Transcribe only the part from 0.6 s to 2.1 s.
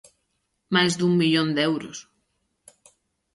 Máis dun millón de euros.